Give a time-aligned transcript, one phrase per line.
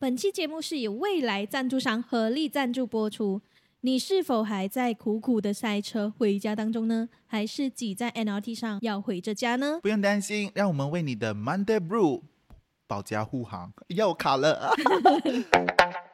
[0.00, 3.42] 本期节目是由未来赞助商合力赞助播出。
[3.80, 7.08] 你是否还在苦苦的塞车回家当中呢？
[7.26, 9.80] 还是挤在 NRT 上要回着家呢？
[9.82, 12.22] 不用担心，让我们为你的 Monday Blue
[12.86, 13.72] 保驾护航。
[13.88, 14.72] 又卡了。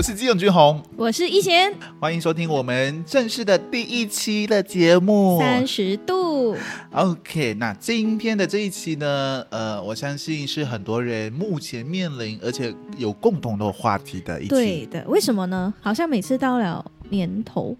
[0.00, 5.38] 我是基永君红，我是一贤，欢迎收听我们正式的第一期的节目。
[5.38, 6.56] 三十度。
[6.92, 14.48] OK，那今天的这一期呢，呃，我相信是很多人目前面临而且有共同的话题的一期。
[14.48, 15.74] 对，的，为什么呢？
[15.82, 17.76] 好像每次到了年头，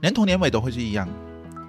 [0.00, 1.06] 年头年尾都会是一样。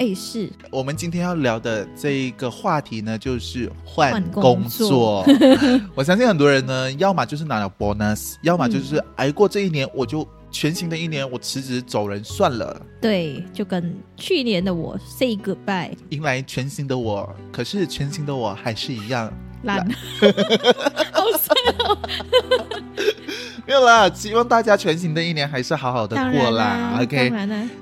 [0.02, 5.24] 哎，是我们今天要聊的这一个话题呢，就是换换工工作。
[5.94, 17.32] 我相信很多人呢，要么就是拿了 bonus，要么就是挨过这一年，我就全新的一年，我辞职走人算了，对，就跟去年的我 say goodbye，迎来全新的我。
[17.52, 19.88] 可是全新的我还是一样，懒，
[21.14, 21.96] 好帅哦！
[23.72, 24.12] 没有啦。
[24.14, 27.00] 希望大家全新的一年还是好好的过啦啦。
[27.02, 27.32] OK，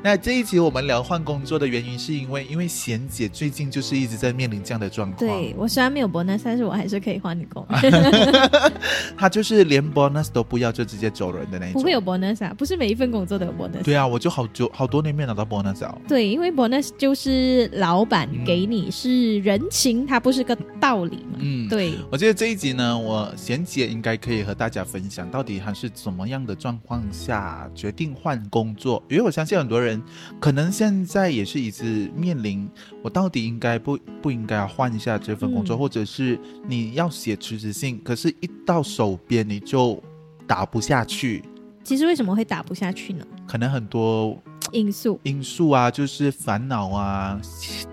[0.03, 5.17] 那这一集我们聊换工作的原因，是因为因为贤姐最近就是一直在面临这样的状况。
[5.17, 7.65] 对我虽然没有 bonus，但是我还是可以换工，
[9.17, 11.81] 他就是连 bonus 都不要就直接走人的那一种。
[11.81, 13.81] 不会有 bonus 啊，不是每一份工作都有 bonus。
[13.83, 15.97] 对啊，我就好久好多年没有拿到 bonus 啊。
[16.07, 21.39] 对，因为 bonus 就是老板给你是人情，它不是个道理嘛。
[21.39, 29.01] 嗯，对，我觉得这一集呢，我贤姐应该可以和大家分享，到底还是怎么样的状况下决定换工作。
[29.09, 30.01] 因为我相信很多人
[30.39, 32.69] 可能现在也是一直面临，
[33.01, 40.03] 我到底应该不不应该要换一下这份工作，嗯或者是你要写辞职信，可是一到手边你就
[40.45, 41.43] 打不下去，
[41.83, 43.25] 其实为什么会打不下去呢？
[43.47, 44.37] 可能很多
[44.71, 47.39] 因素因素啊，就是烦恼啊、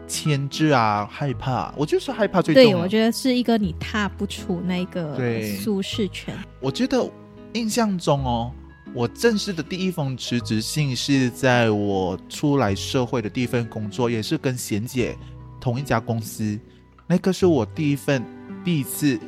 [0.07, 6.37] 牵制啊、害怕，我就是害怕最重对，我觉得是一个你踏不出那个对舒适圈。
[6.61, 7.09] 我觉得
[7.57, 8.53] 印象中哦，
[8.93, 15.17] 我正式的第一封辞职信是在我出来社会的第一份工作，也是跟贤姐
[15.59, 16.59] 同一家公司。
[17.07, 18.23] 那个是我第一份
[18.63, 19.19] 第一次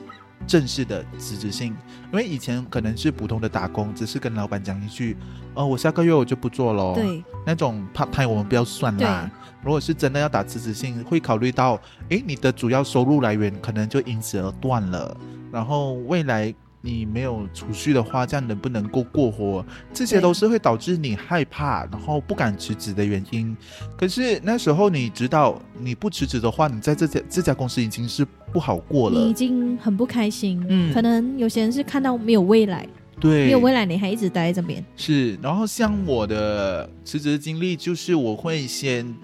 [0.47, 1.75] 正式的辞职信，
[2.13, 5.17] 因为以前可能是普通的打工，只是跟老板讲一句
[5.55, 9.31] ：“哦，我下个月我就不做喽。”，对，那种 part time 我们不要算啦。
[9.65, 15.17] 如果是真的要打辞职信，会考虑到，诶，你的主要收入来源可能就因此而断了，
[15.51, 19.65] 然后未来你没有储蓄的话，这样能不能够过活？
[19.93, 23.57] 这些都是会导致你害怕，然后不敢辞职的原因。
[23.97, 29.33] 可是那时候你知道，你不辞职的话，你在这家这家公司已经是不好过你已。
[29.33, 30.65] 经很不开心。
[30.69, 32.87] 嗯可能有些人是看到没有未来，
[33.21, 34.85] 对，没有未来，你还一直待在这边。
[34.97, 39.15] 是，然后像我的辞职经历，就是我会先，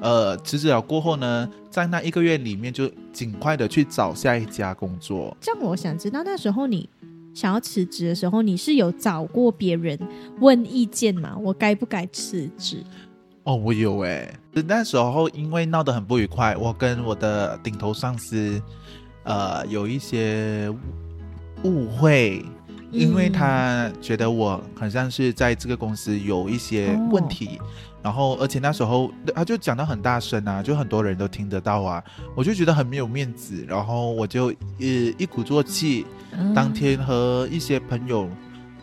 [0.00, 5.34] 呃，辞职了过后呢，在那一个月里面就尽快的去找下一家工作。
[5.40, 6.88] 这样我想知道，那时候你
[7.34, 9.98] 想要辞职的时候，你是有找过别人
[10.40, 11.36] 问意见吗？
[11.38, 12.82] 我该不该辞职？
[13.44, 14.32] 哦，我有诶，
[14.66, 18.60] 那时候因为闹得很不愉快，我跟我的顶头上司，
[19.24, 20.72] 呃，有一些
[21.64, 22.44] 误会。
[22.92, 27.58] 因为嗯他觉得我好像是在这个公司有一些问题，
[28.02, 32.02] 然后而且那时候他就讲到很大声啊，就很多人都听得到啊，
[32.34, 34.86] 我就觉得很没有面子，然后我就呃
[35.18, 38.28] 一鼓作气，嗯当天和一些朋友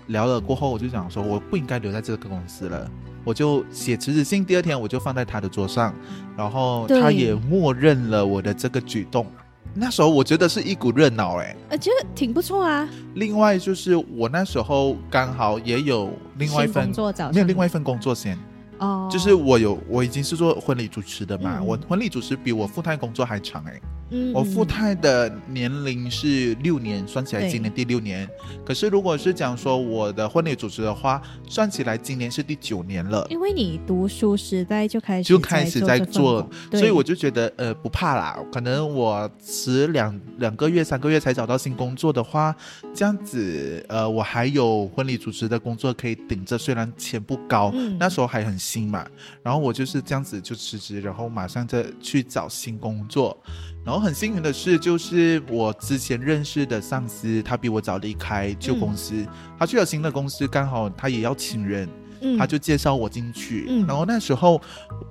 [0.08, 2.90] 聊了过后，我就想说我不应该留在这个公司了。
[3.26, 5.94] 我就写辞职信，第二天我就放在他的桌上，
[6.38, 9.28] 然后他也默认了我的这个举动。
[9.74, 12.88] 那时候我觉得是一股热闹哎，呃，觉得挺不错啊。
[13.16, 18.40] 另外就是我那时候刚好也有另外一份工作找没有另外一份工作先，
[18.80, 21.66] 哦，就是我有我已经是做婚礼主持的嘛，嗯。
[21.66, 23.80] 我婚礼主持比我副太工作还长哎、
[24.12, 28.28] 嗯我富太的年龄是六年，算起来今年第六年。
[28.66, 33.26] 可是如果是讲说我的婚礼主持的话，算起来今年是第九年了。
[33.30, 42.56] 因为你读书时代就开始就开始在做所以我就觉得呃不怕啦，可能我迟两两个月、三个月才找到新工作的话，
[42.94, 49.06] 这样子呃我还有婚礼主持的工作可以顶着，虽然钱不高，嗯那时候还很新嘛，
[49.44, 53.38] 然后我就是这样子就辞职，然后马上再去找新工作。
[53.86, 59.26] 然后很幸运的是，就是我之前认识的上司，他比我早离开旧公司，
[59.58, 61.88] 他去了新的公司，刚好他也要请人，
[62.22, 63.66] 嗯他就介绍我进去。
[63.70, 64.62] 嗯然后那时候，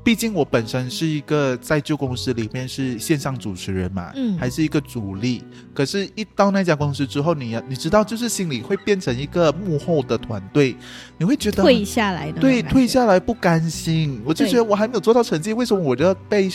[0.04, 5.42] 毕竟我本身是一个在旧公司里面是线上主持人嘛，嗯还是一个主力。
[5.74, 10.76] 可是，一到那家公司之后，你你知道，就是心里会变成一个幕后的团队，
[11.16, 14.20] 你会觉得退下来的对退下来不甘心。
[14.24, 16.50] 我就觉得我还没有做到成绩，为什么我就要被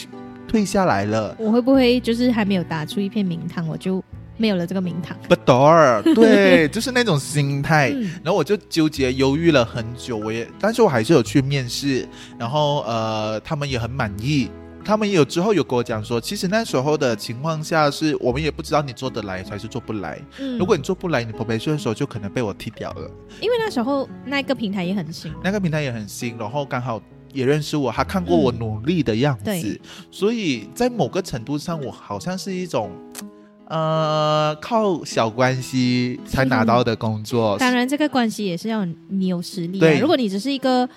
[0.48, 1.36] 退下来了。
[1.40, 4.04] 我会不会就是还没有打出一片名堂，我就
[4.38, 5.18] 没有了这个名堂？
[5.28, 7.92] 不懂儿， 对，就是那种心态。
[7.92, 12.08] 嗯然后我就纠结犹豫了很久，我也，但是我还是有去面试，
[12.38, 14.50] 然后呃，他们也很满意。
[14.86, 20.20] 他们也有之后有跟我讲说，其实那时候的情况下是我们也不知道你做得来还是做不来。
[20.42, 23.10] 嗯如果你做不来，你 probation 的时候就可能被我踢掉了。
[23.40, 27.02] 因为那时候那个平台也很新，那个平台也很新，然后刚好
[27.34, 29.82] 也认识我，他看过我嗯努力的样子，对
[30.12, 32.90] 所以在某个程度上，我好像是一种。
[33.66, 39.80] 呃，靠小关系才拿到的工作，当然这个关系也是要你有实力、啊。
[39.80, 40.88] 对如果你只是一个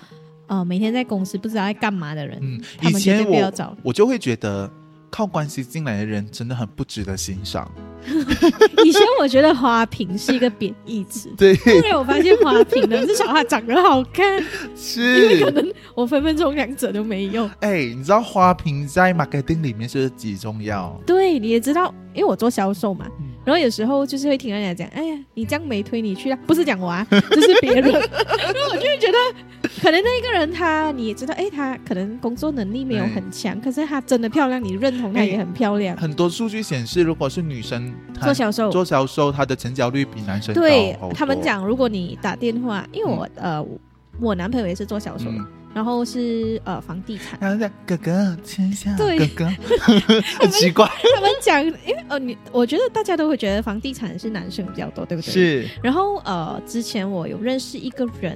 [0.45, 3.51] 呃每天在公司不知道在干嘛的人，嗯，以前我。
[3.81, 4.69] 我就会觉得
[5.17, 7.67] 靠关系进来的人真的很不值得欣赏。
[8.85, 14.39] 以前我觉得花瓶是一个贬义词， 对，后来我发现花瓶呢，至少它长得好看，
[14.77, 17.49] 是因为可，能我分分钟两者都没用。
[17.61, 20.95] 哎，你知道花瓶在 marketing 里面是几重要？
[21.03, 29.17] 对，你也知道，因为我做销售嘛，嗯然后有时候就是会听人家讲，哎呀，你这样没推你去啊，不是讲我啊， 就是别人，然后我就会觉得，
[29.81, 35.95] 可能那个人他你也知道，哎，他可能工作能力没有很强，可是他真的漂亮，你认同他也很漂亮。
[35.95, 43.65] 很多数据显示，如果是女生做销售，做销售，她的成交率比男生高对他们，讲，如果你打电话，因为我、呃，
[44.19, 45.47] 我男朋友也是做销售的，嗯，
[45.77, 49.45] 然后是呃房地产，然后在哥哥签下，对哥哥，
[50.41, 55.31] 很奇怪，他们讲，因为呃你，我觉得大家都会觉得房地产是男生比较多，对不对？。
[55.31, 58.35] 是，然后呃，之前我有认识一个人，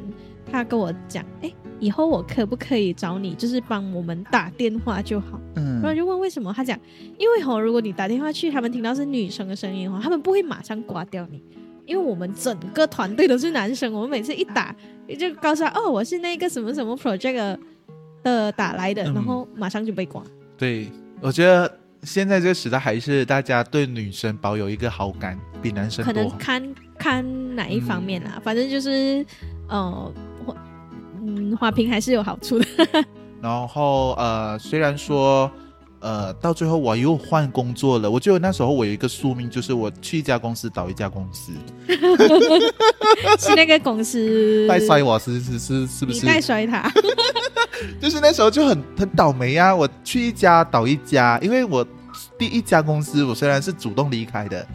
[0.52, 5.42] 他跟我讲，哎，以后我可不可以找你，就是帮我们打电话就好。
[5.56, 6.80] 嗯然后嗯，就问为什么，他讲，
[7.18, 11.42] 因为吼，如果你打电话去，他们听到是女生的声音哈，他们不会马上挂掉你，
[11.88, 14.76] 因为我们整个团队都是男生，我们每次一打
[15.16, 17.60] 就告诉他，哦，我是那个什么什么 project 的
[18.24, 20.24] 的打来的，嗯然后马上就被挂。
[20.58, 20.92] 对，
[21.22, 26.30] 我觉得现在这个时代还是大家对女生保有一个好感，比男生可能。
[26.38, 29.26] 看看哪一方面啦，反正就是
[29.68, 30.14] 呃，
[31.22, 32.66] 嗯，花瓶还是有好处的。
[33.42, 35.52] 然后呃，虽然说
[36.02, 41.54] 呃，到最后我又换工作了，我觉得那时候我有一个宿命，就是我去一家公司倒一家公司，
[43.40, 46.20] 是那个公司带衰我是是是是不是？
[46.20, 46.92] 你带衰他，
[48.02, 49.76] 就是那时候就很很倒霉啊！
[49.76, 51.86] 我去一家倒一家，因为我
[52.38, 54.68] 第一家公司我虽然是主动离开的，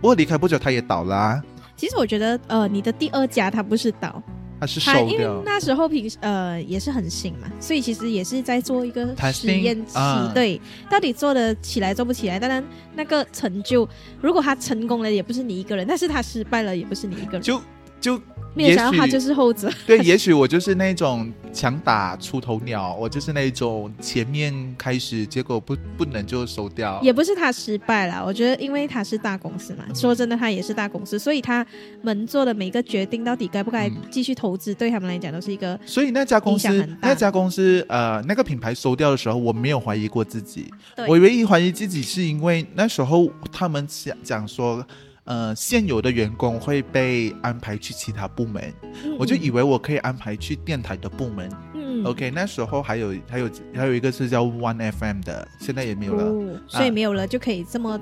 [0.00, 1.42] 不过离开不久他也倒啦、啊，
[1.76, 4.22] 其实我觉得呃，你的第二家他不是倒，
[4.60, 5.42] 它是它因为掉。
[5.44, 10.60] 那时候平时呃也是很新嘛，所以其实也是在做一个 Testing，实验期，啊对，
[10.90, 12.38] 到底做得起来做不起来？
[12.38, 12.64] 当然
[12.94, 13.88] 那个成就，
[14.20, 17.42] 如果他成功了，也不是你一个人；但是他失败了，也不是你一个人。
[17.42, 17.60] 就
[18.00, 18.20] 就
[18.56, 19.70] 也许他就是后者。
[19.86, 27.00] 对，也许我就是那种强打出头鸟，我就是那种前面开始，结果不不能就收掉。
[27.02, 31.66] 也不是他失败了，我觉得因为他是大公司嘛，说真的，他也是大公司，所以他
[32.02, 40.66] 们做的每个决定，到底该不该嗯继续投资，对他们来讲都是一个所以那家公司那家公司，呃，那个品牌收掉的时候，我没有怀疑过自己。
[41.08, 44.84] 我唯一怀疑自己是因为那时候他们讲讲说，
[45.24, 48.72] 呃，现有的员工会被安排去其他部门，
[49.04, 51.50] 嗯我就以为我可以安排去电台的部门。
[51.74, 56.24] 嗯 OK，那时候还有还有还有一个是叫 One FM 的，现在也没有了。
[56.24, 57.98] 哦，所以没有了就可以这么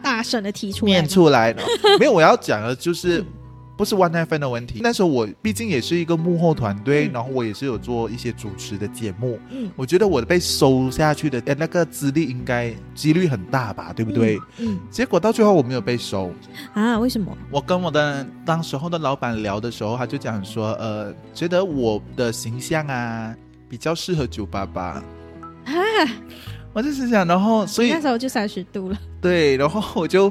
[0.00, 1.08] 大声的提出来面。
[1.08, 1.62] 出来了。
[1.98, 3.26] 没有，我要讲的就是嗯
[3.76, 4.80] 不是 One FM 的问题。
[4.82, 9.38] 那时候我毕竟也是一个幕后团队，嗯然后我也是有做一些主持的节目。
[9.50, 14.38] 嗯，我觉得我被收下去的呃那个资历应该几率很大吧，对不对？
[14.58, 14.78] 嗯？
[14.90, 16.32] 结果到最后我没有被收。
[16.74, 17.36] 嗯啊，为什么？
[17.50, 23.34] 我跟我的当时候的老板聊的时候，他就讲说，呃，觉得我的形象啊
[23.68, 25.02] 比较适合九八八。
[25.64, 25.72] 啊，
[26.72, 28.98] 我就是想，然后所以那时候就三十度了。
[29.20, 30.30] 对，然后我就，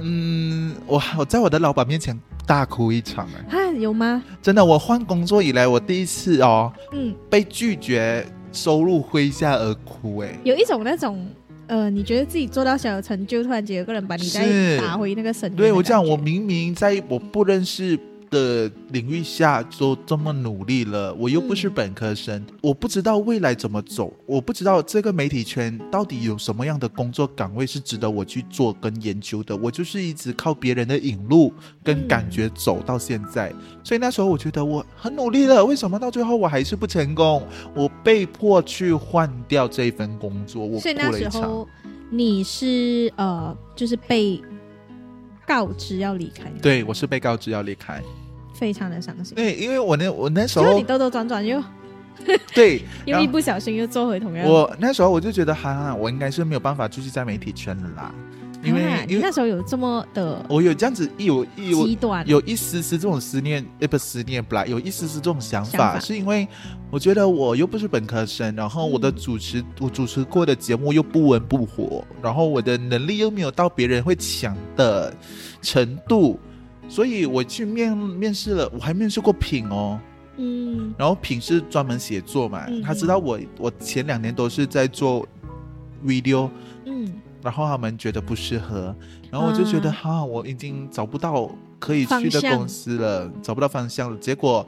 [0.00, 4.22] 嗯，我我在我的老板面前大哭一场哎，啊，有吗？
[4.42, 11.26] 真的，我换工作以来，我第一次哦嗯，被拒绝收入麾下而哭哎，有一种那种。
[11.66, 17.98] 呃，你觉得自己做到小有成就，突然间有个人把你再打回那个神对我这样，我明明在我不认识
[18.34, 29.56] 的领域下都这么努力了，我又不是嗯本科生，我不知道未来怎么走，我不知道这个媒体圈到底有什么样的工作岗位是值得我去做跟研究的。
[29.56, 31.52] 我就是一直靠别人的引路
[31.84, 33.52] 跟感觉走到现在，
[33.84, 37.46] 所以那时候我觉得我很努力了，为什么到最后我还是不成功？
[37.74, 41.32] 我被迫去换掉这份工作，我所以那哭了一场。
[41.32, 41.68] 时候
[42.10, 44.40] 你是呃，就是被
[45.46, 48.02] 告知要离开，对，我是被告知要离开。
[48.54, 49.34] 非常的伤心。
[49.34, 51.62] 对，因为我那我那时候结果你兜兜转转又
[52.54, 54.50] 对， 又一不小心又做回同样的。
[54.50, 58.14] 我那时候我就觉得，哈，我应该是没有办法继续在媒体圈了啦，
[58.62, 61.70] 因为、啊你因为那时候有这么的我有这样子一有一
[62.26, 66.46] 有一丝丝这种思念，呃，不思念不啦，有一丝丝这种想法，是因为
[66.90, 75.12] 我觉得我又不是本科生，然后我的嗯主持、我主持过的节目又不温不火，然后我的能力又没有到别人会抢的
[75.60, 76.38] 程度，
[76.88, 79.98] 所以我去面面试了，我还面试过品哦，
[80.36, 80.94] 嗯。
[80.96, 85.26] 然后品是专门写作嘛，嗯他知道我我前两年都是在做
[86.04, 86.50] video。
[86.86, 87.12] 嗯，
[87.42, 88.94] 然后他们觉得不适合，
[89.30, 89.96] 然后我就觉得啊。
[90.02, 94.16] 哈、我已经找不到可以去的公司了，找不到方向了。
[94.18, 94.66] 结果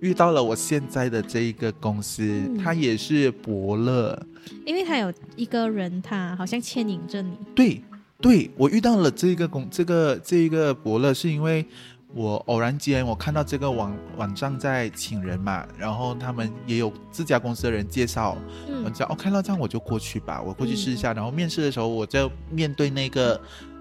[0.00, 2.56] 遇到了我现在的这一个公司，嗯。
[2.56, 4.18] 它也是伯乐。
[4.64, 7.82] 因为他有一个人，他好像牵引着你，对，
[8.20, 11.64] 对我遇到了这个公这个这一个伯乐，是因为
[12.12, 21.12] 我偶然间我看到这个网网站在请人嘛，然后他们也有自家公司的人介绍，我嗯讲哦，看到这样我就过去吧，我过去试一下。
[21.12, 23.40] 然后面试的时候，我就面对那个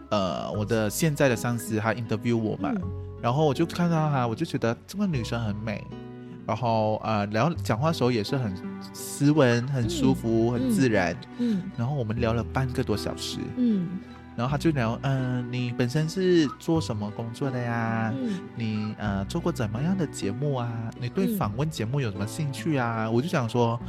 [0.09, 2.81] 呃我的现在的上司，他 interview 我嘛，嗯。
[3.19, 5.83] 然后我就看到他，我就觉得这个女生很美，
[6.45, 8.53] 然后呃，然后讲话的时候也是很
[8.93, 11.17] 斯文、很舒服、很自然。
[11.39, 11.63] 嗯。
[11.75, 13.87] 然后我们聊了半个多小时，嗯
[14.37, 18.13] 然后他就聊，嗯、你本身是做什么工作的呀？
[18.15, 20.71] 嗯你呃做过怎么样的节目啊？
[20.99, 23.09] 你对嗯访问节目有什么兴趣啊？
[23.09, 23.79] 我就想说，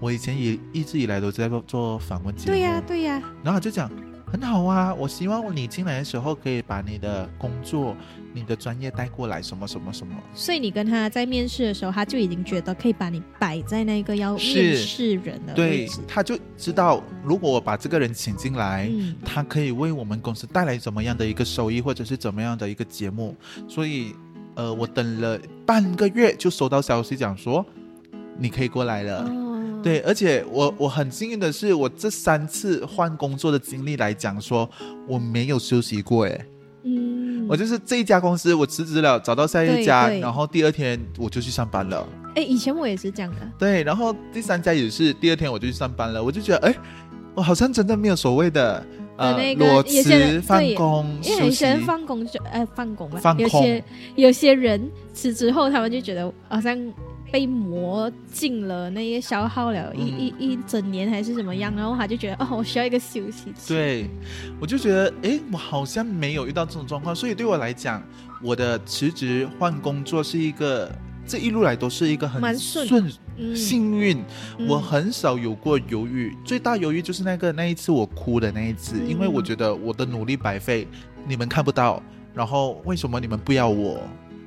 [0.00, 2.52] 我以前也一直以来都在做做访问节目。
[2.52, 3.90] 对呀、对呀、然后他就讲
[4.30, 7.96] 很好啊，我希望你进来的时候可以把你的工作、
[8.34, 10.14] 你的专业带过来，什么什么什么。
[10.34, 18.88] 所以你跟他在面试的时候，他就已经觉得可以把你摆在那个要面试人的位对置，，他就知道如果我把这个人请进来。
[18.90, 23.36] 嗯他可以为我们公司带来怎么样的一个收益，或者是怎么样的一个节目，
[23.68, 24.14] 所以，
[24.54, 27.64] 呃，我等了半个月就收到消息讲说，
[28.38, 29.22] 你可以过来了。
[29.24, 29.47] 哦，
[29.82, 34.68] 对，而且我我很幸运的是，我这三次换工作的经历来讲说，
[35.06, 36.46] 我没有休息过，哎，
[36.84, 42.06] 嗯，我就是这一家公司我辞职了，找到下一家，然后第二天我就去上班了。
[42.34, 46.74] 哎，以前我也是这样的，对，然后第三家也是第二天我就去上班了，我就觉得，哎，
[47.34, 51.46] 我好像真的没有所谓的呃那个裸辞、放工、因为。
[51.46, 53.42] 有些人放工就呃放工嘛，放空。
[53.44, 53.84] 有些
[54.16, 56.78] 有些人辞职后，他们就觉得好像
[57.30, 60.18] 被磨尽了，那些消耗了一、嗯。
[60.18, 63.68] 一一整年还是怎么样，然后他就觉得哦，我需要一个休息期。
[63.68, 64.08] 对，
[64.60, 68.02] 我就觉得，哎，我好像没有遇到这种状况，所以对我来讲，
[68.42, 70.90] 我的辞职换工作是一个
[71.26, 72.88] 这一路来都是一个很蛮顺
[73.54, 74.18] 幸运，
[74.58, 74.66] 嗯。
[74.66, 80.88] 我很少有过犹豫，最大犹豫就是那个那一次我哭的那一次，因为我嗯觉得我的努力白费，
[81.26, 82.02] 你们看不到，
[82.34, 84.00] 然后为什么你们不要我？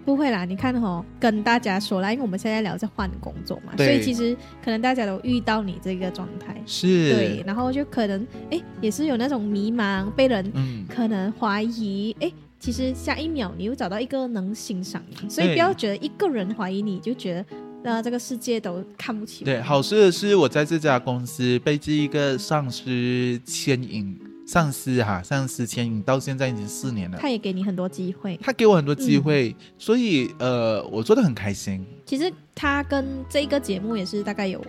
[0.04, 17.46] 不会啦，你看哦，跟大家说啦，因为我们现在聊在换工作嘛，所以其实可能大家都遇到你这个状态，是，对，，然后就可能哎也是有那种迷茫，被人嗯，可能怀疑，哎，其实下一秒你又找到一个能欣赏你，所以不要觉得一个人怀疑你就觉得
[17.84, 19.46] 那这个世界都看不起我。
[19.46, 24.18] 对，好事的是我在这家公司被这一个上司牵引，
[24.52, 27.18] 上司哈，上司牵引到现在已经四年了。
[27.18, 28.38] 他也给你很多机会。
[28.44, 31.86] 他给我很多机嗯会，所以呃，我做的很开心。
[32.06, 34.62] 其实他跟这个节目也是大概有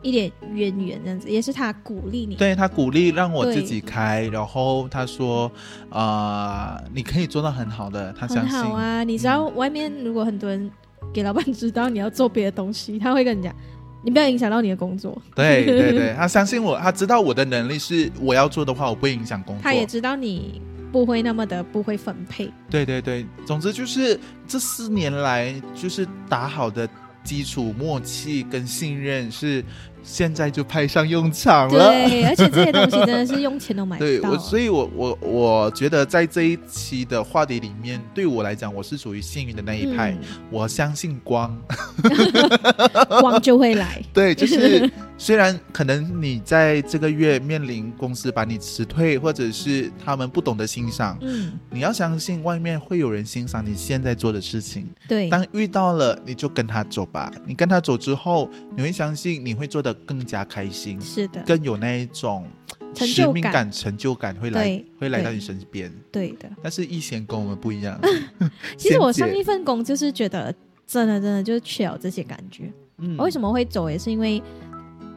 [0.00, 2.34] 一点渊源，这样子，也是他鼓励你。
[2.34, 5.52] 对他鼓励让我自己开，然后他说，
[5.90, 8.58] 啊，你可以做到很好的，他相信。
[8.58, 9.04] 嗯好啊！
[9.04, 10.70] 你知道外面如果很多人
[11.12, 13.54] 给老板知道你要做别的东西，他会跟你讲，
[14.02, 15.20] 你不要影响到你的工作。
[15.34, 19.62] 对对对， 他相信我，他知道我的能力是我要做的话，我不会影响工作。
[19.62, 22.50] 他也知道你不会那么的不会分配。
[22.70, 26.88] 对对对，总之就是这四年来就是打好的
[27.22, 29.62] 基础默契跟信任是
[30.02, 31.90] 现在就派上用场了。
[31.90, 34.08] 对，而且这些东西真的是用钱都买不到。
[34.08, 40.16] 对我，所以我我我觉得在这一期的话题里面，对我来讲，我是属于幸运的那一派。
[40.50, 41.56] 我相信光，
[42.04, 44.02] 嗯 光就会来。
[44.12, 54.88] 对，就是虽然可能你在这个月面临公司把你辞退，或者是他们不懂得欣赏，嗯，你要相信外面会有人欣赏你现在做的事情。
[55.06, 57.30] 对，当遇到了，你就跟他走吧。
[57.44, 62.48] 你跟他走之后，你会相信你会做得更加开心，是的，更有那一种
[62.94, 65.92] 使命感、成就感会来会来到你身边。
[66.10, 66.50] 对的。
[66.62, 68.00] 但是一贤跟我们不一样。
[68.78, 70.50] 其实我上一份工就是觉得
[70.86, 72.72] 真的真的就是缺少这些感觉。
[73.02, 74.42] 嗯我为什么会走，也是因为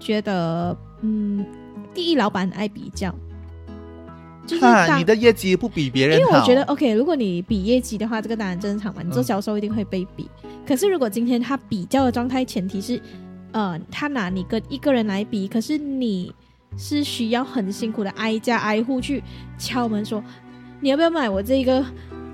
[0.03, 1.45] 觉得，嗯，
[1.93, 3.13] 第一，老板爱比较，
[4.45, 4.65] 就是
[4.97, 10.29] 你的业绩不比别人好，因为我觉得 OK，如果你比业绩的话，这个当然正常嘛，你做嗯销售一定会被比。
[10.67, 13.01] 可是如果今天他比较的状态，前提是
[13.51, 16.33] 呃，他拿你跟一个人来比，可是你
[16.77, 19.23] 是需要很辛苦的挨家挨户去
[19.57, 20.23] 敲门说，
[20.81, 21.85] 你要不要买我这个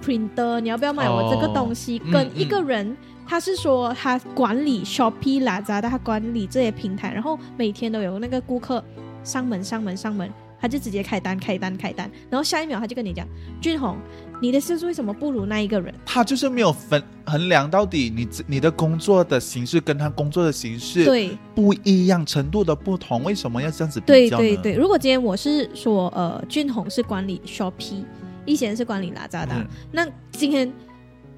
[0.03, 0.59] printer？
[0.59, 2.01] 你要不要买我这个东西？
[2.05, 2.95] 嗯跟一个人，
[3.29, 8.83] 他是说他管理 Shopee、Lazada，他管理这些平台，然后每天都有那个顾客
[9.24, 10.27] 上门、上门、上门，
[10.59, 13.27] 他就直接开单、开单、开单，然后下一秒他就跟你讲，
[13.62, 13.95] 俊宏，
[14.41, 15.93] 你的销售为什么不如那一个人？
[16.07, 21.38] 他就是没有分衡量到底你你的工作的形式跟他工作的形式对。
[21.53, 24.43] 不一样，程度的不同，为什么要这样子比较呢？
[24.43, 28.03] 对对对，如果今天我是说，呃，俊宏是管理 Shopee，
[28.45, 30.71] 一贤是管理哪吒的，嗯那今天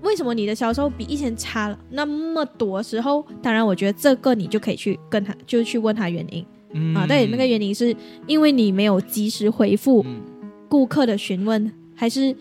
[0.01, 3.25] 为什么你的销售比以前差了那么多时候？
[3.41, 7.05] 当然，我觉得这个你就可以去跟他，就去问他原因、嗯啊。
[7.07, 7.95] 对，那个原因是
[8.27, 10.21] 因为你没有及时回复嗯
[10.67, 12.35] 顾客的询问，还是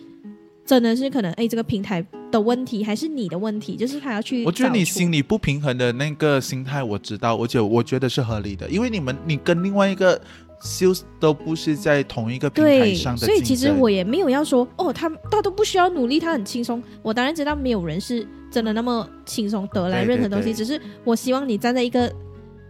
[0.65, 3.75] 真的是可能哎这个平台的问题，还是你的问题？
[3.75, 4.43] 就是他要去。
[4.45, 10.19] 我觉得你心里不平衡的那个心态，我知道，而且我觉得是合理的，因为你们你跟另外一个
[10.61, 16.81] sales 都不是在同一个平台对，上的所以其实我也没有要说哦，他他都不需要努力，他很轻松。
[17.01, 22.11] 我当然知道没有人是真的那么轻松得来任何东西，对只是我希望你站在一个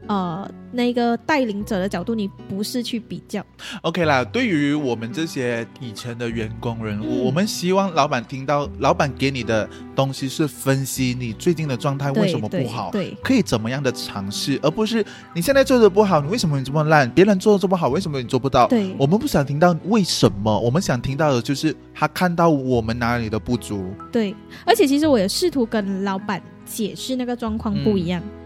[0.07, 3.45] 呃那个带领者的角度，你不是去比较。
[3.81, 17.09] OK 啦，对于我们这些以前的员工人物，嗯我们希望老板听到老板给你的东西是分析你最近的状态为什么不好，对可以怎么样的尝试，而不是你现在做的不好，你为什么你这么烂？
[17.11, 18.67] 别人做的这么好，为什么你做不到？
[18.67, 23.93] 对我们不想听到为什么，我们想听到的就是他看到我们哪里的不足。
[24.11, 28.40] 对，而且其实我也试图跟老板解释那个状况不一样，嗯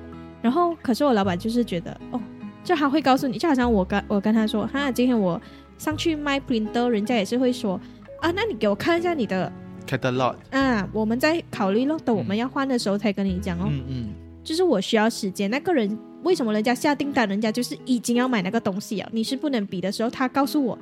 [0.45, 2.21] 然后可是我老板就是觉得哦，
[2.63, 5.41] 就他会告诉你，就好像我跟我跟他说，哈，今天我
[5.79, 7.81] 上去卖 printer，人家也是会说
[8.21, 9.51] 啊，那你给我看一下你的
[9.87, 13.65] catalog，啊，我们在考虑咯，等我们要换的时候才跟你讲哦。
[13.71, 20.77] 嗯嗯，就是我需要时间，那个人为什么人家下订单，人家就是已经要买那个东西啊，你是不能比的时候，他告诉我，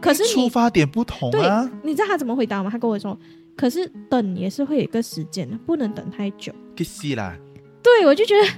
[0.00, 2.70] 可是出你发点不同啊，你知道他怎么回答吗？
[2.70, 3.18] 他跟我说，
[3.56, 6.52] 可是等也是会有一个时间的，不能等太久。
[6.76, 7.36] 给死啦。
[7.80, 8.48] 对我就觉得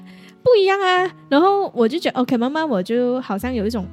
[0.43, 3.87] 不一样啊，然后我就觉得 OK，慢慢我就好像有一种，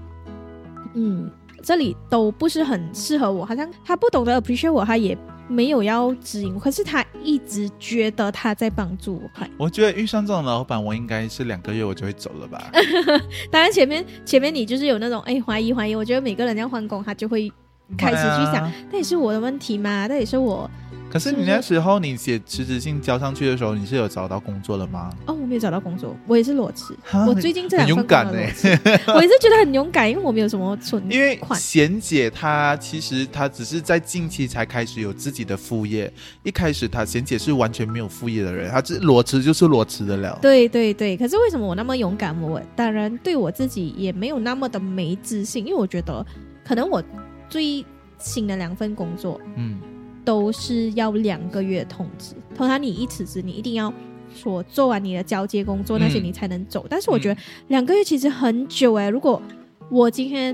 [0.94, 1.30] 嗯，
[1.62, 9.48] 这里都不是很适合我，好像他不懂得 appreciate 我，他也没有要指引我，可是他一直觉得他在帮助我。
[9.58, 12.72] 我觉得遇上这种老板，我应该是两个月我就会走了吧。
[13.52, 17.52] 当然前面前面你就是有那种哎怀疑怀疑，我觉得每个人要换工，他就会
[17.98, 20.08] 开始去想，那也是我的问题吗？
[20.08, 20.70] 那也是我
[21.18, 25.10] 可是你那时候你写辞职信交上去的时候，你是有找到工作了吗？
[25.26, 26.96] 哦，我没有找到工作，我也是裸辞。
[27.28, 28.68] 我最近这两勇敢哎、工都裸辞，
[29.18, 31.40] 我也是觉得很勇敢，因为我没有什么存因为。
[31.56, 36.12] 贤姐她其实她只是在近期才开始有自己的副业，
[36.44, 40.38] 一开始她贤姐是完全没有副业的人，她只裸辞就是裸辞的了。
[40.42, 42.40] 对对对，可是为什么我那么勇敢？
[42.40, 46.24] 我当然对我自己也没有那么的没自信，因为我觉得
[46.64, 47.02] 可能我
[47.50, 47.84] 最
[48.20, 49.80] 新的两份工作嗯，
[50.28, 53.94] 都是要两个月通知，通常你一辞职，你一定要
[54.36, 56.86] 说做完你的交接工作那些嗯你才能走。
[56.90, 59.42] 但是我觉得两个月其实很久哎、如果
[59.90, 60.54] 我今天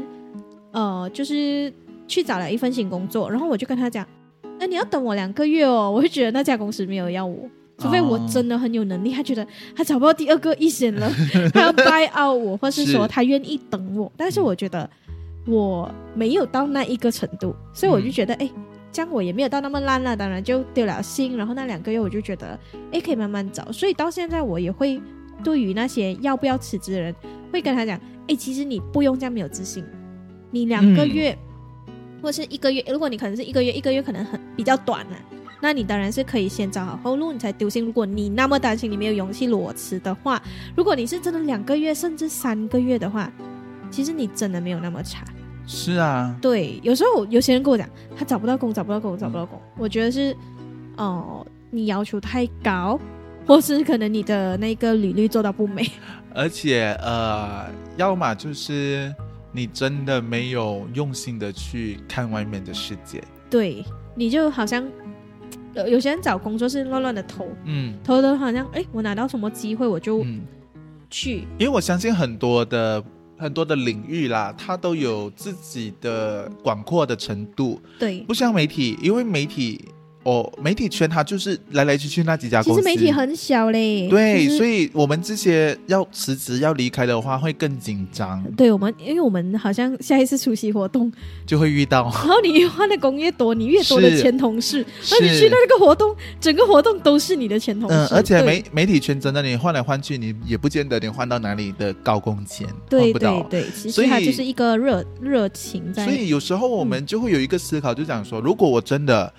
[0.74, 1.74] 呃就是
[2.08, 4.08] 去找了一份新工作，然后我就跟他讲，
[4.60, 7.50] 那、你要等我两个月哦，我会觉得那家公司没有要我。
[7.80, 11.12] 除非我哦真的很有能力，他觉得他找不到第二个一线了，
[11.52, 14.10] 他要 buy out 我，或是说他愿意等我。
[14.16, 14.88] 但是我觉得
[15.48, 18.50] 我没有到那一个程度，所以我就嗯觉得，哎、
[18.94, 21.36] 这样我也没有到那么烂了，当然就丢了心。
[21.36, 22.58] 然后那两个月我就觉得，
[22.92, 23.70] 哎，可以慢慢找。
[23.72, 25.02] 所以到现在我也会
[25.44, 27.14] 对于那些要不要辞职的人，
[27.52, 29.84] 会跟他讲，哎，其实你不用这样没有自信，
[30.52, 31.38] 你两个嗯月、
[32.22, 35.18] 或是一个月，如果你可能是一个月，一个月可能很比较短了、
[35.60, 37.84] 那你当然是可以先找好后路，你才丢心。
[37.84, 40.42] 如果你那么担心，你没有勇气裸辞的话，
[40.76, 43.32] 如果你是真的两个月甚至三个月的话，
[43.90, 45.26] 其实你真的没有那么差。
[45.66, 49.60] 是啊，对，有时候有些人跟我讲，他找不到工，找不到工，找不到工。
[49.78, 50.36] 我觉得是，
[50.98, 53.00] 哦、你要求太高，
[53.48, 55.90] 或是可能你的那个履历做到不美。
[56.36, 59.14] 而且呃，要么就是
[59.52, 64.84] 你真的没有用心的去看外面的世界，对，你就好像
[65.76, 70.42] 有有些人找工作是乱乱的投，嗯投的好像哎，我拿到什么机会我就嗯，
[71.10, 71.48] 去。
[71.60, 73.04] 因为我相信很多的
[73.44, 78.22] 很多的领域啦，它都有自己的广阔的程度，对。
[78.22, 79.84] 不像媒体，因为媒体
[80.24, 82.82] 哦，媒体圈它就是来来去去那几家公司。
[82.82, 91.12] 其实媒体很小嘞，对，所以我们这些要辞职要离开的话，会更紧张，对我们，因为我们好像下一次出席活动，
[91.46, 92.04] 就会遇到。
[92.04, 103.62] 然后你越换的工越多，你越多的前同事，是那你去到那个活动，整个活动都是你的前同事，嗯，而且媒媒体圈真的，你换来换去，你也不见得你换到哪里的高工钱，换对不到对。
[103.62, 109.32] 对，其所以实它就是一个热热情在所，以有时候我们就会有一个思考，就讲说，如果我真的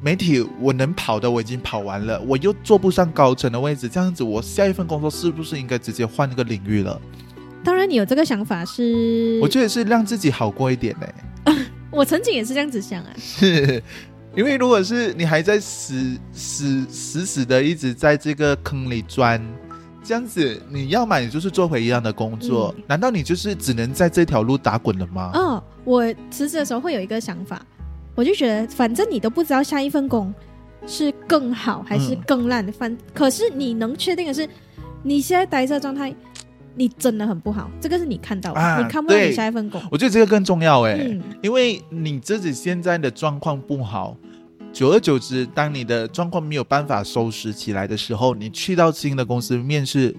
[0.00, 7.00] 媒体我能跑的我已经跑完了，我又坐不上高层的位置，这样子我下一份工作是不是应该直接换一个领域了？
[7.64, 11.54] 当然你有这个想法是，我觉得是让自己好过一点嘞、
[11.90, 13.82] 我曾经也是这样子想啊，是。
[14.34, 19.38] 因为如果是你还在死死死死的一直在这个坑里钻，
[20.02, 25.30] 这样子，你要么你就是做回一样的工作，嗯难道你就是只能在这条路打滚了吗？
[25.34, 27.60] 哦，我辞职的时候会有一个想法，
[28.14, 30.32] 我就觉得反正你都不知道下一份工
[30.86, 34.48] 是更好还是嗯更烂的，反可是你能确定的是，
[35.02, 36.14] 你现在待这状态，
[36.74, 39.80] 你真的很不好，这个是你看到的，啊你看不到你下一份工。
[39.90, 44.16] 我觉得这个更重要哎、嗯，因为你自己现在的状况不好，
[44.72, 50.14] 久而久之，当你的状况没有办法收拾起来的时候，你去到新的公司面试，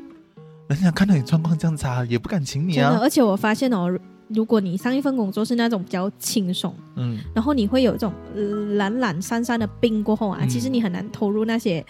[0.67, 2.97] 人家看到你状况这样差，也不敢请你，啊。
[3.01, 3.91] 而且我发现哦，
[4.35, 8.41] 如如果你上一份工作是那种比较轻松，嗯，然后你会有这种、呃、
[8.75, 11.81] 懒懒散散的病过后啊，嗯其实你很难投入那些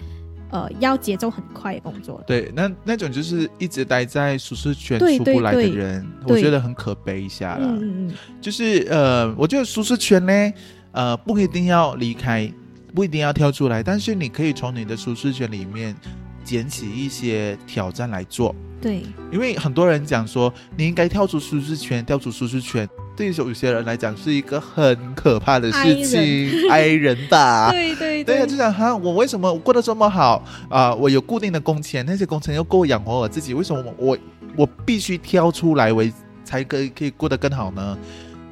[0.51, 2.23] 呃要节奏很快的工作。
[2.27, 7.65] 对，那那种就是一直待在舒适圈对出不来的人，我对觉得很可悲一下啦。
[7.65, 10.53] 嗯嗯嗯，就是呃，我觉得舒适圈呢，
[10.91, 12.47] 呃，不一定要离开，
[12.93, 15.95] 不一定要跳出来，但是你可以从你的舒适圈里面
[16.43, 18.56] 捡起一些挑战来做。
[18.82, 19.01] 对，
[19.32, 27.17] 因为很多人讲说，你应该跳出舒适圈，跳出舒适圈，对于有些人来讲是一个很可怕的事情，挨人。
[27.29, 27.71] 吧。
[27.71, 28.39] 对对对。
[28.39, 30.43] 对，就想哈，我为什么我过得这么好？
[30.69, 34.17] 啊、我有固定的工钱，那些工钱又够养活我自己，为什么我我
[34.58, 36.12] 我必须挑出来为
[36.43, 37.97] 才可以可以过得更好呢？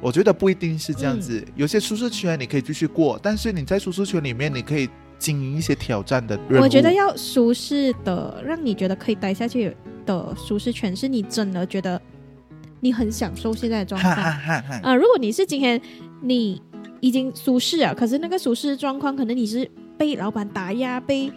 [0.00, 4.88] 我觉得不一定是这样子，有些舒适圈你可以继续过，但是你在舒适圈里面，你可以
[5.22, 6.36] 经营一些挑战的。
[6.60, 12.00] 我觉得要舒适的，让你觉得可以待下去的舒适圈，是你真的觉得
[12.80, 14.32] 你很享受现在的状哈哈况。
[14.32, 15.80] 哈哈，啊、如果你是今天
[16.20, 16.60] 你
[17.00, 21.30] 已经舒适了，可是那个舒适状况，可能你是被老板打压，被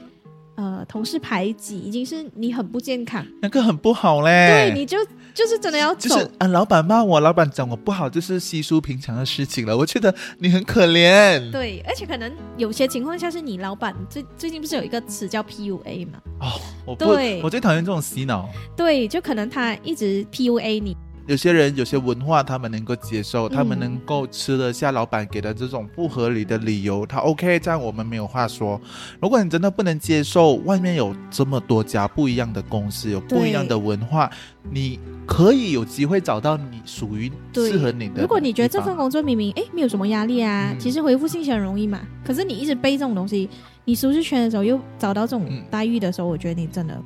[0.56, 3.26] 呃同事排挤，已经是你很不健康。
[3.42, 4.72] 那个很不好嘞。
[4.72, 4.98] 对，你就
[5.34, 6.10] 就是真的要走。
[6.10, 9.76] 就是啊，老板骂我，老板讲我不好，就是稀疏平常的事情了。
[9.78, 11.52] 我觉得你很可怜。
[11.52, 16.20] 对，而且可能有些情况下是你老板最最近不是有一个词叫 PUA 嘛？
[16.40, 16.52] 哦，
[16.86, 18.50] 我不对，我最讨厌这种洗脑。
[18.76, 20.96] 对，就可能他一直 PUA 你，
[21.28, 28.80] 有些人有些文化，他们能够接受，嗯他们能够吃得下老板给的这种不合理的理由，他 OK，这样我们没有话说。
[29.20, 34.30] 如果你真的不能接受，外面有这么多家不一样的公司，有不一样的文化，
[34.72, 38.22] 你可以有机会找到你属于适合你的。
[38.22, 43.50] 如果你觉得这份，工作明明诶没有什么压力啊，嗯其实回复信息很容易嘛，可是你一直背这种东西，
[43.84, 47.02] 你舒适圈的时候又找到这种嗯待遇的时候，我觉得你真的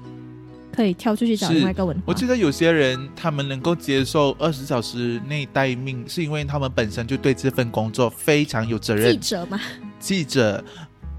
[0.79, 2.03] 可以跳出去找另外一个文化。
[2.05, 9.43] 我记得有些人他们能够接受二十小时内待命，是因为他们本身就对这份工作非常有责任记任。
[9.43, 9.59] 者嘛，
[9.99, 10.63] 记者，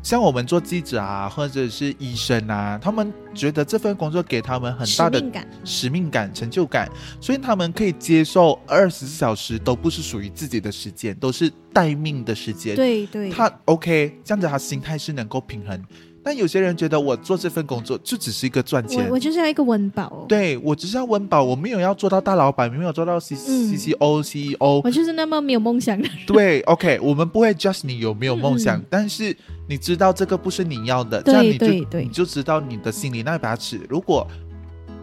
[0.03, 12.75] 像我们做记者啊，或者是医生啊，他们觉得这份工作给他们很大的使命感，使命感、成就感，所以他们可以接受二十四小时都不是属于自己的时间，都是待命的时间。
[12.75, 15.85] 对对，他 OK，这样子他心态是能够平衡。
[16.31, 19.05] 但有些人觉得我做这份工作就只是一个赚钱。
[19.09, 20.05] 我，我就是要一个温饱。
[20.05, 23.66] 哦，对我只是要温饱，我没有要做到大老板，没有做到 C 嗯。
[23.66, 26.12] C C O C E O，我就是那么没有梦想的人。
[26.29, 28.85] 对，OK，我们不会 judge 你有没有梦想，嗯。
[28.88, 29.37] 但是
[29.69, 32.05] 你知道这个不是你要的，这样对你就对对。
[32.05, 34.25] 你就知道你的心里那把尺，如果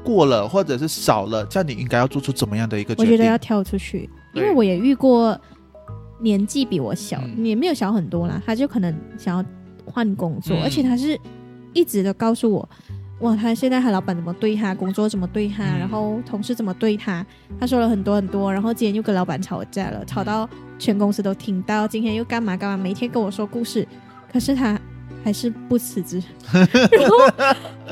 [0.05, 3.05] 过了或者是少了，这样你应该要做出怎么样的一个决定？
[3.05, 5.37] 我觉得要跳出去，因为我也遇过
[6.21, 7.45] 年纪比我小，嗯。
[7.45, 9.43] 也没有小很多啦，他就可能想要
[9.97, 11.19] 换工作，嗯而且他是
[11.73, 12.69] 一直的告诉我，
[13.21, 17.25] 哇，他现在他老板怎么对他，工作怎么对他，嗯然后同事怎么对他，
[17.59, 23.87] 他说了很多很多，然后今天又跟老板吵架了，吵到全公司都听到，今天又干嘛干嘛，每天跟我说故事，
[24.31, 24.79] 可是他。
[25.23, 27.17] 还是不辞职， 然后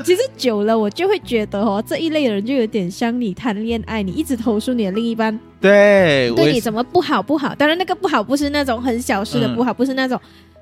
[0.02, 7.54] 其实久了，我就会觉得哦，这一类人就有点像你谈恋爱，你一直投诉你的另一半对，对你怎么不好不好。
[7.54, 10.18] 当然，那个不好不是那种很小事的嗯不好，不是那种，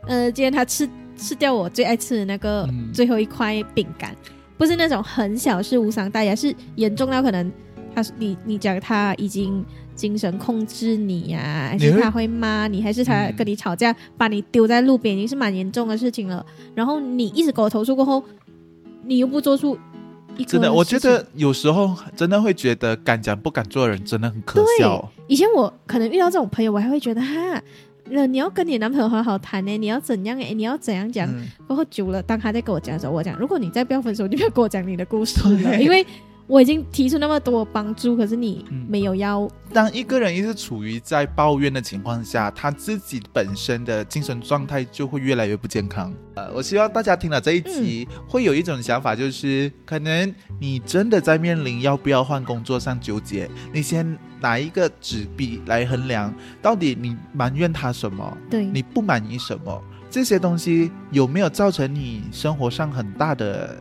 [0.09, 4.15] 呃，今天他吃吃掉我最爱吃的那个嗯最后一块饼干，
[4.57, 7.51] 不是那种很小事无伤大雅，是严重到可能
[7.95, 16.45] 他你你讲他已经精神控制你呀、还是他会骂你，还是他嗯跟你吵架，把你丢在路边，已经是蛮严重的事情了。
[16.75, 18.23] 然后你一直给我投诉过后，
[19.05, 19.79] 你又不做出
[20.49, 25.09] 真的，我觉得有时候真的会觉得敢讲不敢做的人真的很可笑。
[25.29, 27.63] 以前我可能遇到这种朋友，我还会觉得哈。
[28.11, 30.53] 那你要跟你男朋友好好谈呢，你要怎样哎？
[30.53, 31.29] 你要怎样讲？
[31.29, 35.41] 嗯然后久了，当他在跟我讲的时候，我讲，如果你再不要分手，你不要跟我讲你的故事
[35.81, 36.07] 因为
[36.47, 46.13] 我已经提出那么多帮助，可是你嗯没有要当一个人一直处于在抱怨的情况下，他自己本身的精神状态就会越来越不健康。
[46.35, 63.77] 呃，我希望大家听了这一集，会有一种想法，就是可能你真的在面临要不要换工作上纠结，你先拿一个纸笔来衡量，到底你埋怨他什么，对你不满意什么，这些东西有没有造成你生活上很大的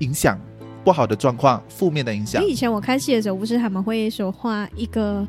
[0.00, 0.38] 影响？
[0.86, 2.40] 不好的状况，负面的影响。
[2.40, 2.52] 因为。
[2.52, 5.26] 以前我看戏的时候，不是他们会说画一个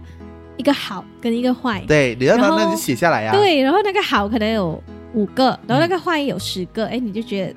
[0.55, 3.35] 一个好跟一个坏，对，你要然后那你写下来呀、啊。
[3.35, 4.79] 对，然后那个好可能有
[5.15, 7.55] 五个，然后那个坏有十个，哎、你就觉得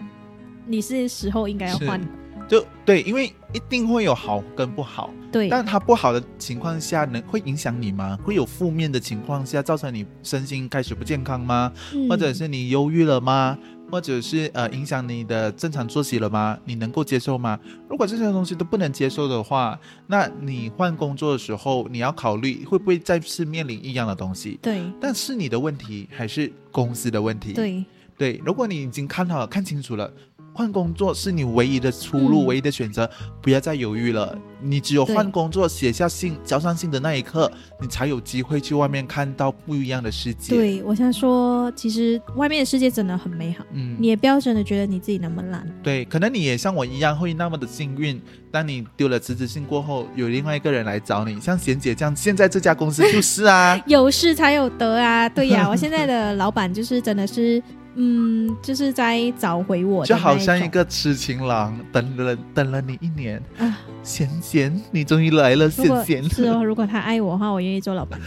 [0.67, 2.01] 你是时候应该要换，
[2.49, 8.19] 就对，因为一定会有好跟不好，对，但它不好的情况下，能会影响你吗？
[8.25, 11.73] 会有负面的情况下，造成你身心开始不健康吗？
[11.95, 13.57] 嗯或者是你忧郁了吗？
[13.91, 16.57] 或者是呃影响你的正常作息了吗？
[16.65, 17.59] 你能够接受吗？
[17.89, 24.59] 如果这些东西都不能接受的话，那你换工作的时候，你要考虑会不会再次面临一样的东西。
[24.63, 27.53] 对但是你的问题还是公司的问题。
[27.53, 27.85] 对
[28.17, 30.13] 对，如果你已经看好了、看清楚了，
[30.53, 33.11] 换工作是你唯一的出路、嗯唯一的选择，
[33.43, 34.39] 不要再犹豫了。
[34.63, 48.21] 你只有换工作、写下信、交上信的那一刻，你才有机会去外面看到不一样的世界。，对，我想说，其实外面的世界真的很美好，嗯，你也不要真的觉得你自己那么懒，对，可能你也像我一样会那么的幸运。
[48.53, 53.81] 当你丢了辞职信过后，有另外一个人来找你，像贤姐这样，现在这家公司就是啊。
[53.87, 57.63] 有失才有得啊，对呀、 我现在的老板就是真的是，
[57.95, 66.25] 嗯，就是在找回我就好像一个痴情郎，等了等了你一年，啊，贤贤，你终于来了，贤贤。
[66.31, 68.19] 是哦， 如果他爱我的话，我愿意做老板。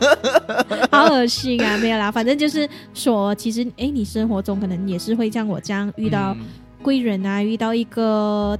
[0.92, 1.76] 好恶心啊！
[1.78, 6.46] 没有啦，反正就是说，其实哎，你生活中可能也是会像我这样遇到嗯
[6.82, 8.58] 贵人啊，遇到一个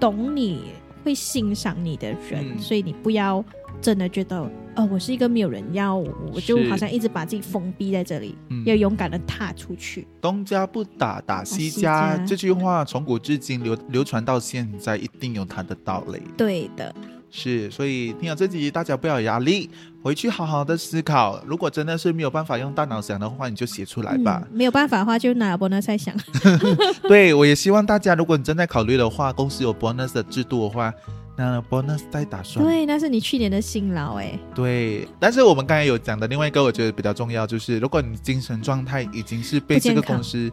[0.00, 0.72] 懂你、
[1.04, 3.44] 会欣赏你的人，嗯所以你不要
[3.80, 10.06] 真的觉得，哦，我是一个没有人要，我就好像一直把自己封闭在这里，嗯要勇敢的踏出去。
[10.20, 16.20] 东家不打打西西家家这句话从古至今流流传到现在，一定有它的道理。
[16.36, 16.94] 对的，
[17.30, 19.70] 是，所以听了这集，大家不要有压力，
[20.02, 21.42] 回去好好的思考。
[21.46, 24.42] 如果真的是没有办法用大脑想的话，你就写出来吧。
[24.50, 26.14] 嗯，没有办法的话，就拿 bonus 再想。
[27.08, 30.92] 对我也希望大家，如果你正在考虑的话，公司有 bonus 的制度的话，
[31.36, 32.64] 那 bonus 再打算。
[32.64, 40.50] 对，那是你去年的辛劳哎、对，但是我们刚才有讲的另外一个，我觉得比较重要，就是如果你精神状态已经是被这个公司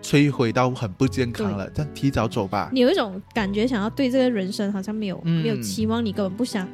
[0.00, 2.70] 摧毁到很不健康了，但提早走吧。
[2.72, 6.68] 你有一种感觉，想要对这个人生好像没有、嗯没有期望，你根本不想。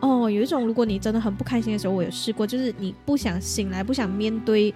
[0.00, 4.72] 哦，有一种，如果你真的很不开心的时候，我有试过，就是你不想醒来，不想面对，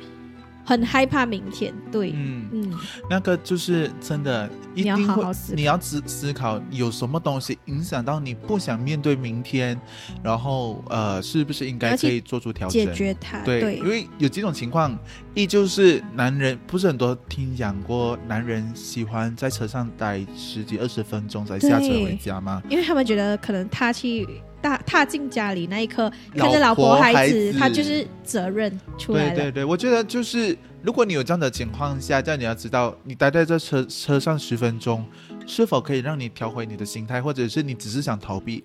[0.64, 1.72] 很害怕明天。
[1.90, 2.74] 对，嗯，嗯，
[3.10, 9.78] 那个就是真的，一定会你要思思考有什么东西影响到你不想面对明天，
[10.22, 12.84] 然后呃，是不是应该可以做出调整？
[12.86, 13.38] 解决它。
[13.44, 14.96] 对，对因为有几种情况，
[15.34, 22.62] 一就是男人不是很多听讲过，男人喜欢在车上待十几二十分钟才下车回家吗？
[22.68, 24.26] 因为他们觉得可能他去
[24.62, 29.34] 踏踏进家里那一刻，看着老婆婆孩子，他就是责任出来了。
[29.34, 35.04] 对对对，我觉得就是如果你有这样的情况下，这样你要知道，你待在这车车上十分钟，
[35.46, 38.62] 是否可以让你调回你的心态，或者是你只是想逃避？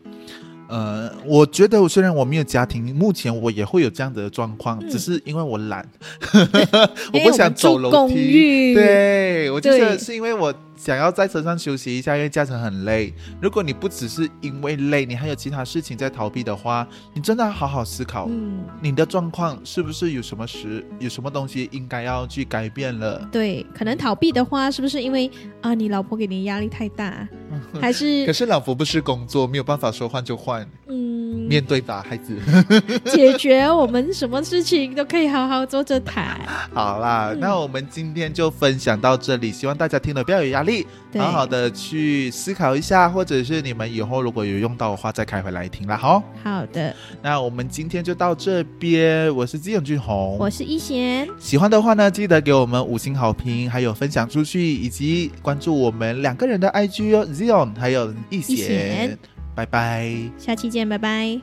[0.69, 5.89] 呃，我觉得虽然我没有家庭，目前我也会有这样的状况，嗯只是因为我懒，
[7.13, 8.15] 我不想走楼梯。
[8.15, 13.13] 寓，对，我觉得是因为我想要在车上休息一下，因为驾车很累。
[13.41, 23.27] 如果你不只是因为累，你还有其他事情在逃避的话，你真的要好好思考，嗯，你的状况是不是有什么时、有什么东西应该要去改变了？
[23.31, 25.29] 对，可能逃避的话，是不是因为
[25.61, 27.27] 啊，你老婆给你压力太大，
[27.81, 31.06] 还是可是是老婆不是工作，没有办法说换就换，嗯，
[31.47, 32.37] 面对吧，孩子。
[33.05, 36.39] 解决我们什么事情都可以好好坐着谈。
[36.73, 37.39] 好啦，嗯。
[37.39, 40.85] 那我们今天就分享到这里，希望大家听了不要有压力，
[41.17, 45.95] 好好的去思考一下，或者是你们以后如果有用到的话，再开回来听啦。
[45.95, 59.17] 好，好的，那我们今天就到这边，我是基永俊宏，我是一贤，喜欢的话呢，记得给我们五星好评，还有分享出去，以及关注我们两个人的 IG 哦，Zion 还有易易贤贤，
[59.57, 60.07] 拜拜。
[60.37, 61.41] 下期见拜拜。